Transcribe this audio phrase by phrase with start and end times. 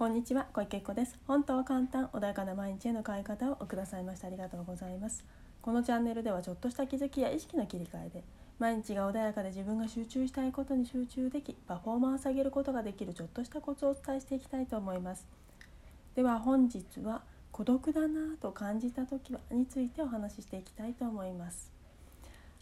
[0.00, 1.18] こんにちは小池子です。
[1.26, 5.26] 本当は簡単穏やかな毎日への変え方をくださいましてありがとうございます。
[5.60, 8.24] このチャンネルではちょっとした気づきや意識の切り替えで
[8.58, 15.26] 毎日が穏やかで自分が集中したいことに集中できパフォーマンス上げることができるちょっとしたコツをお伝えしていきたいと思います。
[16.14, 17.20] では本日は
[17.52, 21.70] 孤独だなと感じた時はについてお話ししていきたいと思います。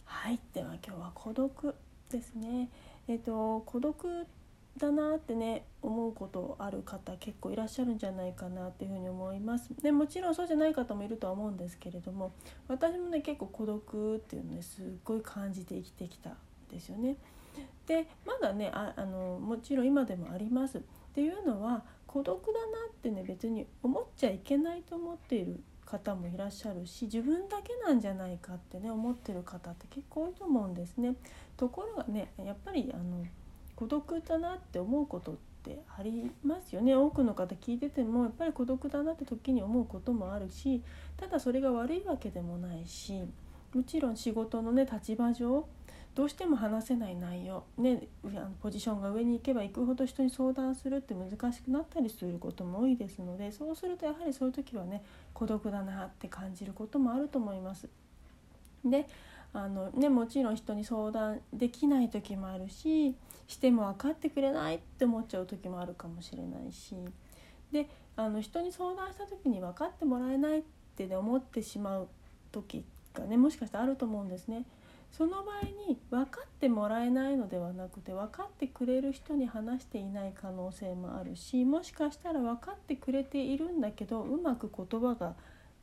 [0.03, 1.73] はいでは今日は孤独
[2.09, 2.69] ですね。
[3.07, 4.27] えっ、と孤独
[4.77, 9.69] だなってね思うことある方結構いらっしゃるんじゃないかなっていうふうに思います。
[9.81, 12.31] でもちろんそうじゃない方もいるとは思うんですけれども
[12.67, 16.37] 私もね結構孤独っていうのねすっごい感じて生きてきたん
[16.71, 17.17] ですよね。
[17.87, 20.77] でまだねああのもちろん今でもあります。
[20.77, 20.81] っ
[21.13, 22.57] ていうのは孤独だな
[22.89, 31.15] ってね別に思っちゃいけないと思っている方もいらっしゃるし自分だけなんじゃないかってね思ってる方って結構多いと思うんですね。
[31.57, 33.25] ところがねやっぱりあの
[33.79, 40.81] 孤独だなって思うことってありますよね多くの方聞いててもやっぱり孤独だなって時に思うこともあるし
[41.15, 43.23] ただそれが悪いわけでもないし
[43.73, 45.65] もちろん仕事のね立場上
[46.13, 48.03] どうしても話せない内容、ね、
[48.61, 55.01] ポジションが上に行けば行くほど人に相談するって難しくなったりすることも多いですのでそうするとやはりそういう時はね
[55.33, 57.87] 孤独だなって感じることもあると思います。
[58.83, 59.07] で
[59.51, 63.15] あのね、もちろん人に相談できない時もあるし
[63.47, 66.95] しても分かってくれないって思っちゃう時もあるかもしれないし
[67.71, 70.63] であの人に相談した時に分かってもらえないっ
[70.95, 72.07] て、ね、思ってしまう
[72.51, 74.65] 時がねもしかしたらあると思うんですね。
[75.11, 85.33] その場合に分かってもらえないのではなくて分かってくれる人に話していない可能性もあるしもしかしたら分かってくれているんだけどうまく言葉が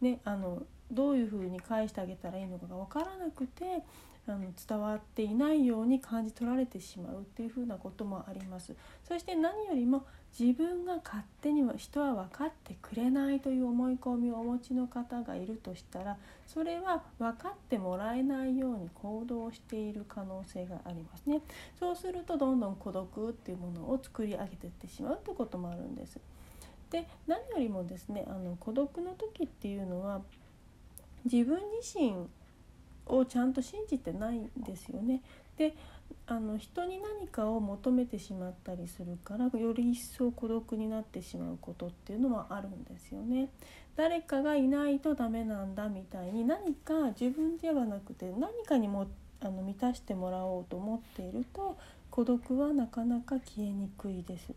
[0.00, 3.82] ねあのどういうふうに返してあげたらいいのかが分からなくて
[4.28, 8.74] あの伝わっていないように感じ取られてしまうっていうふうなこともあります。
[9.04, 10.04] そして何よりも
[10.38, 21.40] 自分が勝手には人は分かってくれないという思い込みをお持ちの方がいるとしたらそれは分かってもらえないように行動している可能性がありますね。
[21.78, 26.18] そうするとどんどん孤独っていうものを作り上げていってしまうということもあるんです。
[26.90, 30.20] で何よりもですねあの孤独の時っていうのは
[31.30, 32.28] 自分自身
[33.06, 35.22] をちゃんと信じてないんですよね。
[35.56, 35.74] で
[36.26, 43.50] あの人に何かを求めてしまったりするからより一層孤独になってしまうことっていうのはあるんですよね。
[43.96, 49.06] 誰かがいないとダメなんだみたいに何か自分ではなくて何かにも
[49.40, 51.76] あの満たしてもらおうと思っていると
[52.16, 54.54] 孤独はなかなか消えにくいです。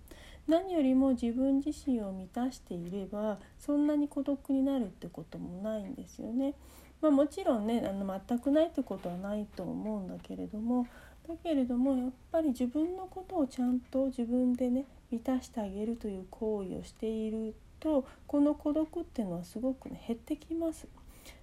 [0.47, 6.53] 何よりも自分自身を満たしていればそんなに孤独になるってこともないんですよね。
[7.01, 10.87] まあ、もちろんねあの全くないってことはないと思うんだけれども
[11.27, 20.87] だけれどもやっぱり自分のことをちゃんと自分でね満たしてあげるという行為をしているとこの孤独っていうのはすごくね減ってきます。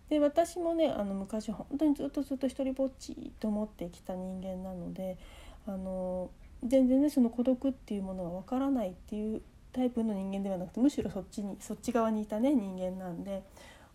[0.09, 5.19] で私もねあの昔本当にずっとずっと一りぼっちと思ってきた人間なので
[5.67, 6.31] あの
[6.65, 13.43] 全然ねその孤独っていうものは分からないっていうタイプの人間ではなくてむしろそっちにそっち側にいたね人間なんで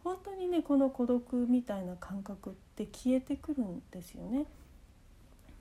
[0.03, 4.45] 本当にねこの孤独みたいな感覚って消えてくるんですよね。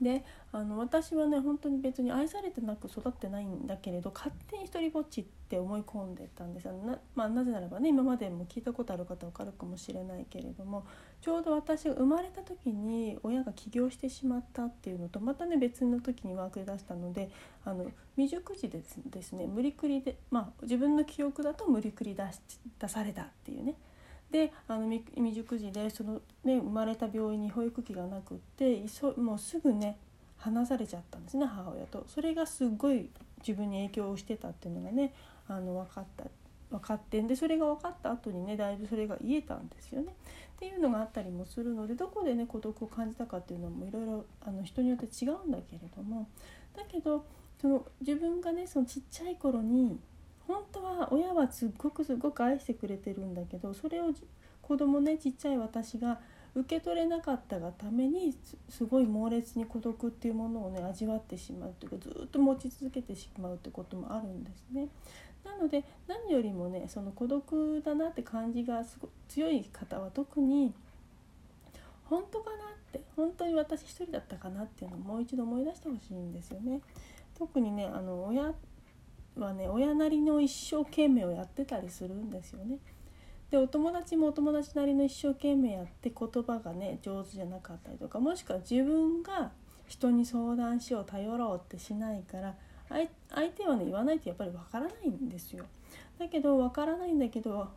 [0.01, 6.65] であの私はね本当に別に愛されてなく育ってないんだけれど勝手に一りぼっちって思い込んでたんです。
[6.65, 10.85] な,、まあ、なぜならばね今までも聞いたことある方分かるかもしれないけれども
[11.21, 17.29] ちょうど私が生まれた時に親が起業してしまったっていうのとまたね別の時にワークで出したので
[17.63, 17.85] あの
[18.15, 22.39] 未熟児でですね無理くりで、まあ、自分の記憶だと無理くり出し
[22.79, 23.75] 出されたっていうね
[24.31, 28.83] であの未熟児でその、ね、生まれた病院に保育器がなくって
[29.17, 29.97] もうすぐね
[30.37, 32.05] 離されちゃったんですね母親と。
[32.07, 33.09] それがすごい
[33.45, 35.13] 自分に影響をしてたっていうのがね
[35.47, 36.23] あの分かった
[36.71, 40.15] 分かってんでそれが分かった後にねだいぶそれが言えたんですよね。
[40.55, 46.29] っていうのがあったりもするのでどこでね孤独を感じたかっていうのもいろいろあの人によって違うんだけれども
[46.77, 47.25] だけど
[47.59, 49.99] その自分がねそのちっちゃい頃に
[50.51, 54.11] 本当は親はすっごくすごく愛してくれてるんだけどそれを
[54.61, 56.19] 子供ねちっちゃい私が
[56.53, 58.35] 受け取れなかったがために
[58.67, 64.89] すごい猛烈に孤独っていうものをね味わってしまうというかずっと持ち続けてしまうってこともあるんですね。
[65.45, 70.73] なので何よりもねその孤独だなって感じがすご強い方は特に
[72.03, 72.57] 本当かなっ
[72.91, 76.81] て本当に私一人だったかなっていうのをもう一度思い出してほしいんですよね。
[77.39, 78.53] 特にねあの親
[79.35, 82.77] はね親なりの一生懸命をやってたりするんですよね。
[83.49, 89.51] でお友達もお友達なりの一生懸命やって言葉がね上手じゃなかったりとかもしくは自分が
[89.87, 92.55] 人に相談しよう頼ろうってしないから
[92.89, 95.65] 相手はね言わないとやっぱりわからないんですよ。
[96.17, 97.67] だけどわからないんだけど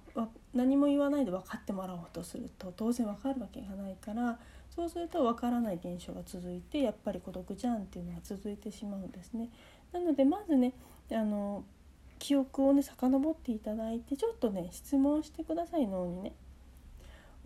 [0.52, 4.38] 何も言わないで分かってもらおうとすると当然分かるわけがないから
[4.70, 9.48] そうすると分からない現象が続いてやっぱり孤独じゃんっていうのが続いてしまうんですね。
[9.94, 10.73] なのでまずね
[11.11, 11.64] あの
[12.19, 16.32] 記憶をね遡っていただいてちょっとね質問してください脳にね。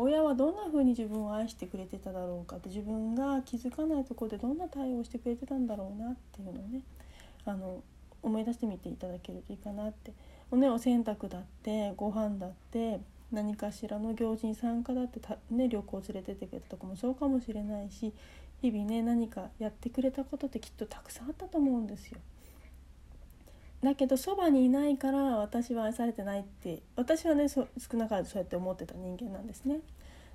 [0.01, 6.83] 親はどんな風に自分を愛してくれてただろうかって自分が気づかないところでどんな対応をしてくれてたんだろうなっていうのをね
[7.45, 7.83] あの
[8.23, 10.13] 思い出してみていただけるといいかなって
[10.53, 13.01] お,、ね、お洗濯だってご飯だって
[13.33, 15.21] 何かしらの行事に参加だって
[15.51, 18.13] ね、旅行連れてってくれたとかもそうかもしれないし
[18.63, 22.19] 日々ね何かやってくれたことってきっとたくさんあったと思うんですよ。
[23.83, 29.81] だけどそばにいないから私は愛されてないって私はね少なからずそうやって思ってた人間なんですね。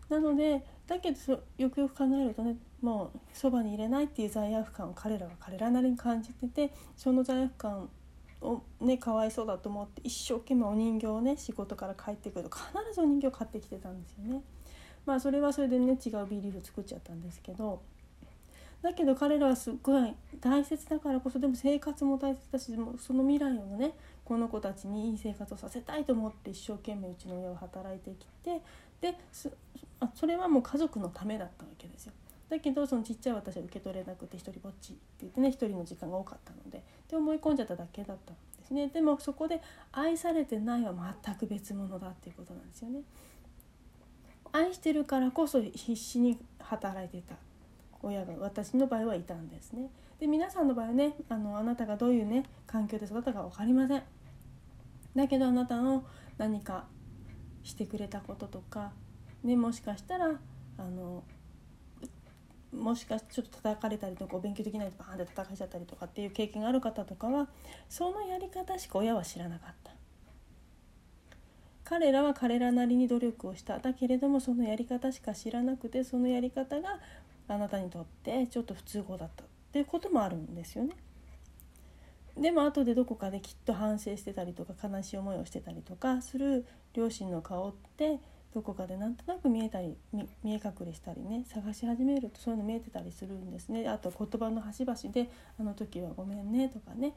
[0.10, 7.90] なのでだけどよくよく考えるとねもうそばに入れないっていう罪悪感を彼らは彼らなりに感じててその罪悪感
[8.42, 14.42] をねかわいそうだと思って一生懸命お人形をね仕事から帰ってくると必ずお人形買ってきてたんですよね。
[15.06, 17.82] まあそれはそれでね違うビリーフ作っちゃったんですけど
[18.84, 23.94] だけど彼らはすごい大切だからこそでも生活も大切だしもその未来をね
[24.26, 28.62] この子たちにいい生活をさせたいと思って一生懸命うちの親は働いてきて
[29.00, 29.18] で
[30.02, 32.14] あそれはもう家族のためだったわけですよ。
[32.50, 39.62] だけどそのちっちゃい私は受け取れなくて一人ぼっちって言ってね一人の時間が多かったのでで思い込んじゃっただけだったんですねでもそこで
[39.94, 40.94] 愛されてないは
[41.24, 43.02] 全く別物だっていうことなんですよね。
[44.52, 47.36] 愛してるからこそ必死に働いてた
[48.04, 49.90] 親が私の場合はいたんですね。
[50.20, 54.04] で皆さんの場合はねあのあなたがどういうね環境で育ったか分かりません。
[55.16, 56.06] だけどあなたの
[56.38, 56.86] 何か
[57.64, 58.92] してくれたこととか、
[59.44, 60.40] ね、もしかしたら
[60.78, 61.24] あの
[62.74, 67.48] もしかしてちょっと叩かれたりとかお勉強できないとバーンって叩かれちゃったりとかっていう経験がある方とかは
[67.88, 69.92] そのやり方しか親は知らなかった
[71.84, 77.00] 彼らは彼らなりに努力をしただけれどもそのやり方しか知らなくてそのやり方が
[77.48, 80.96] あなたにとってちょっと不都合だったっていうこともあるんですよね。
[82.38, 88.20] でも後でどこかできっと反省してたりとか悲しい思いをしてたりとかする両親の顔って
[88.54, 89.96] どこかでなんとなく見えたり
[90.44, 95.30] 見え隠れしたりね探し始めるとそういうの見えてたりするんですねあと言葉の端々で
[95.60, 97.14] 「あの時はごめんね」とかね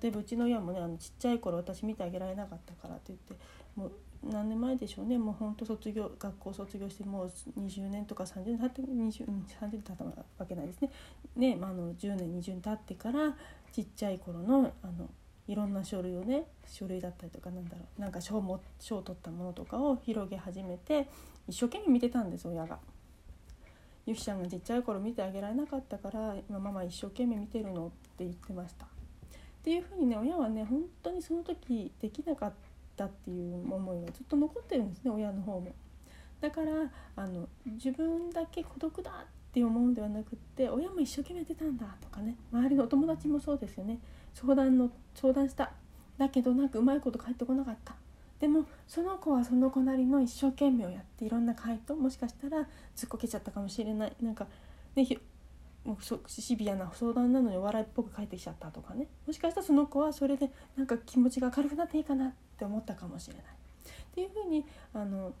[0.00, 3.34] 例えばうちの親もねあのちっちゃい頃私見てあげられなかったからって言って
[3.76, 9.24] もう何年前でしょうねもうほんと卒業学校卒業してもう20年とか30年経って2030
[9.72, 10.90] 年経ったわけないですね。
[11.36, 13.34] ね、まあ、あの10年20年経ってから
[13.72, 15.08] ちっちゃい頃のあの
[15.48, 21.08] いろんな書類をね書類だったりとかなんだろうなんか賞も賞を取ったものとかを広げ始めて
[21.48, 22.78] 一生懸命見てたんです親が。
[24.06, 28.84] ゆきちゃんがちっちゃい頃見てあげられなかったから今ママ一生懸命見てるのって言ってました。
[28.84, 28.88] っ
[29.62, 35.72] ていうふうにね親はね本当にその時できなかったっていう思いがずっと残ってるんですね親の方も。
[36.40, 36.70] だから
[37.16, 43.98] あの自分だけ孤独だって思うんではなくって親も一生懸命やってたんだとかね周りのお友達もそうですよね。
[44.32, 45.72] 相談の相談した。
[46.18, 47.94] だけどなんかうまいこと返ってこなかった。
[48.38, 52.66] でもその子はその子なりの一生懸命をやっていろんな回答もしかしたら
[52.96, 54.16] ずっこけちゃったかもしれない。
[54.22, 54.46] なんか
[54.94, 55.06] ね
[55.84, 59.08] もうシビアな相談なのにお笑いっぽく返ってきちゃったとかね。
[59.26, 63.44] もしかしたらその子はそれでなんか気持ちが軽くなっていいかなってって思ったかもしれない。
[63.44, 63.46] っ
[64.14, 65.32] ていうふうにあの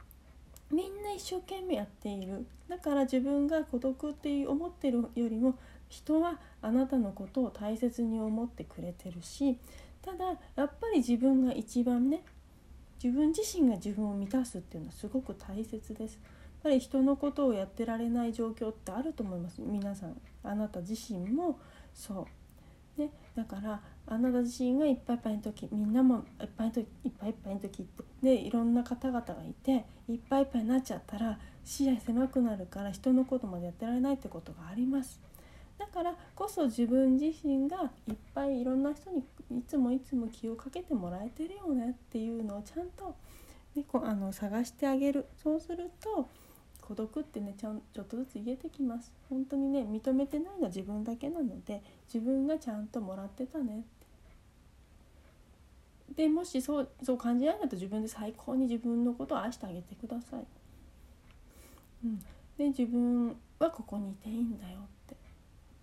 [0.70, 2.46] みんな一生懸命やっている。
[2.68, 5.56] だから自分が孤独っていう思ってるよりも
[5.88, 9.58] 人はあなたのことを大切に思ってくれてるし
[10.02, 10.24] ただ
[10.54, 12.22] やっぱり自分が一番ね
[13.02, 16.14] 自分自身が自分を満たすっていうのはすごく大切です。
[16.14, 19.60] やっぱり人のことをやってられない状況ってあると思います。
[19.62, 20.20] 皆さん。
[20.44, 21.58] あなた自身も
[21.94, 22.39] そう。
[22.96, 26.72] ねだからあなた自身がいっぱいいっぱいの時みんなもいっぱいいっ
[27.18, 35.20] ぱいいっぱいの時ってでいろんな方々がいていっぱいいっぱいになっちゃったら視野狭くなるから人のことまでやってられないってことがあります。
[35.78, 43.16] だからこそ自分自身がいっぱいいろんな人にいつもいつも気をかけてもらえてるよねっていうのをちゃんと、
[43.74, 46.28] ね、こあの探してあげるそうすると
[46.90, 49.12] 孤独ってねちゃんちょっとずつ言えてきます。
[49.28, 51.80] 本当にね認めてないのは自分だけなので
[52.12, 53.84] 自分がちゃんともらってたね
[56.16, 60.44] でもしそうそう感じないんだと自分で最高に自分のことを愛してあげてください。
[62.04, 62.18] うん、
[62.58, 65.14] で自分はここにいていいんだよっ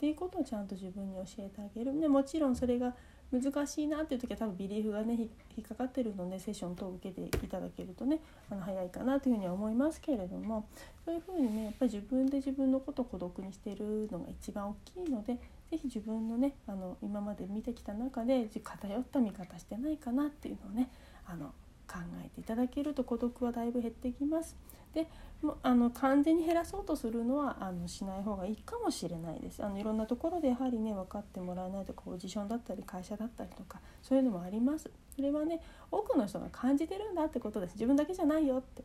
[0.02, 1.98] ていうことをちゃんと自分に教えてあげる。
[1.98, 2.94] でもちろんそれが
[3.31, 5.15] 難しいなっていう時は多分ビリーフがね
[5.57, 8.19] 引っかかってるのでセッション等を受けていただけるとね
[8.50, 10.67] あの早いかなというふうには思いますけれども
[11.03, 15.38] そういうふうにねやっぱり自分で自分のことを孤独にしてるのが一番大きいので
[15.69, 20.89] 是非自分のねあの今まで見てきた中で偏った見方してないかなっていうのをね
[21.25, 21.48] あの
[21.88, 24.55] 考えていただけると孤独はだいぶ減ってきます。
[24.98, 25.08] で
[25.46, 29.63] もあの完全に減らそうとするのはあのしない方がいいかもしれないです。
[29.63, 34.89] あのいろんなところでやはりね分かってもらえないとかポジションだったり会社だったりとかそういうのもあります。
[35.16, 35.62] それはね
[35.92, 37.75] 多くの人が感じてるんだってことです。
[37.75, 38.84] 自分だけじゃないよって。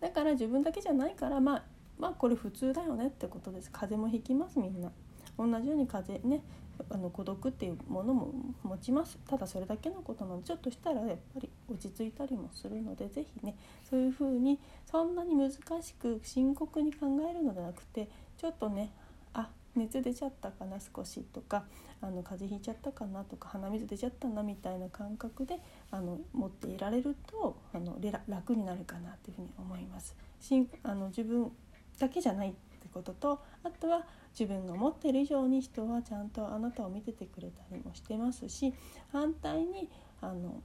[0.00, 1.62] だから自分だけじゃないからまあ
[1.98, 3.70] まあこれ普通だよねってことです。
[3.72, 4.90] 風邪もひきますみんな。
[5.38, 6.42] 同じように風邪ね
[6.90, 8.32] あの孤独っていうものも
[8.62, 13.56] 持ちますただそれだけのことなのでちょっとしたらやっぱり落ち着いたりもするので是非ね
[13.88, 14.58] そういうふうに
[14.90, 18.92] そんなに難しく深刻に考えるのではなくてちょっとね
[19.34, 21.64] あ熱出ちゃったかな少しとか
[22.00, 25.58] あの風邪ひいちゃったかなとか鼻水出ちゃったなみたいな感覚で
[25.90, 30.16] あの持っていられるとあの楽になるかなというふうに思います。
[30.40, 31.50] しんあの自分
[31.98, 32.54] だけじゃない
[32.98, 34.04] こととあとは
[34.38, 38.74] 自分が思ってる以上に人はちゃんとあなたを見ててくれたりもしてますし
[39.12, 39.88] 反対に
[40.20, 40.60] あの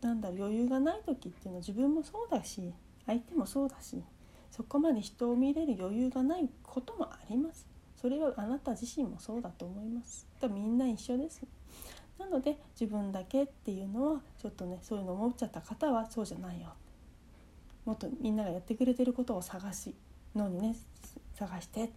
[0.00, 2.72] なんだろう余裕がない時っていうのは自分もそうだし
[3.06, 4.02] 相手もそうだし
[4.50, 7.66] そこまで人を見れる余裕がないこともあります。
[8.00, 10.26] それはあなた自身もそうだと思います。
[10.40, 11.42] だみんな一緒です。
[12.18, 16.72] なので自分だけっていうのはちょっとねそういうの思っちゃった方はそうじゃないよ。
[17.84, 19.94] もっとみんながやってくれてることを探し
[20.34, 20.74] のにね
[21.46, 21.92] 探してって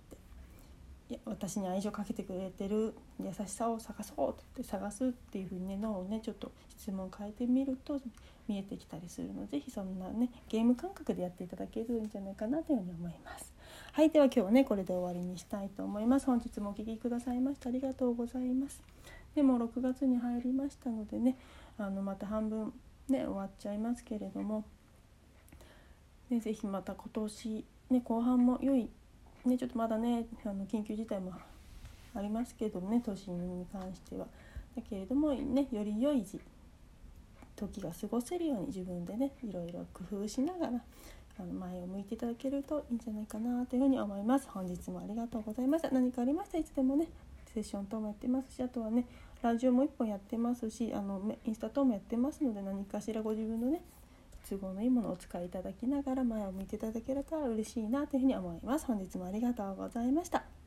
[1.09, 7.99] いや私に愛情かけてくれてる優しさを探そうって言って探すっていうふうにね脳をねちょっと質問変えてみると
[8.47, 13.53] 見えてきたりするので是非そんなねゲーム感覚でやっていただけるんじゃないかなというふうに思います。
[13.91, 16.25] はいでは今日はねこれで終わりにしたいと思います。
[16.25, 18.81] 本日もお聴きくださいましてありがとうございます。
[19.35, 21.37] でも6月に入りましたのでね
[21.77, 22.73] あのまた半分
[23.09, 24.63] ね終わっちゃいますけれども、
[26.29, 28.89] ね、是非また今年ね後半も良い
[29.45, 31.33] ね、ちょっとまだねあの緊急事態も
[32.15, 34.27] ありますけどね都心に関しては。
[34.75, 36.25] だけれどもねより良い
[37.55, 40.81] 時が過ごせるように自分でねいろいろ工夫しながら
[41.39, 44.47] あの前を向いていただけるといいんじゃないかなというふうに思います。
[44.49, 45.89] 本日もありがとうございました。
[45.91, 47.07] 何かありましたらいつでもね
[47.53, 49.05] セッション等もやってますしあとはね
[49.41, 53.81] ラジオも1本やってますしあのインスタ等もやってますので何かしらご自分のね
[54.49, 58.85] 都合のいいものをお使いいただきながら前を向いていただけたら嬉しいなというふうに思います。
[58.85, 60.62] 本日もありがとうございました。